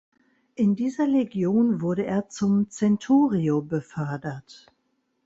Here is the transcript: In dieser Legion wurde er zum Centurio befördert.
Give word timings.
In 0.55 0.75
dieser 0.75 1.05
Legion 1.05 1.79
wurde 1.79 2.07
er 2.07 2.27
zum 2.27 2.71
Centurio 2.71 3.61
befördert. 3.61 4.65